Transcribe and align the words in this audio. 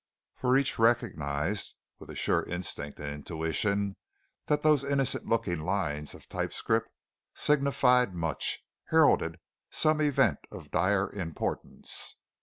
For 0.33 0.57
each 0.57 0.79
recognized, 0.79 1.75
with 1.99 2.09
a 2.09 2.15
sure 2.15 2.41
instinct 2.45 2.99
and 2.99 3.07
intuition, 3.09 3.97
that 4.47 4.63
those 4.63 4.83
innocent 4.83 5.27
looking 5.27 5.59
lines 5.59 6.15
of 6.15 6.27
type 6.27 6.53
script 6.53 6.89
signified 7.35 8.15
much, 8.15 8.65
heralded 8.87 9.39
some 9.69 10.01
event 10.01 10.39
of 10.49 10.71
dire 10.71 11.13
importance. 11.13 12.15